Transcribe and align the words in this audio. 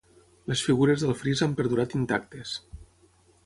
Les 0.51 0.63
figures 0.67 1.03
del 1.03 1.13
fris 1.21 1.45
han 1.47 1.55
perdurat 1.61 1.95
intactes. 2.01 2.59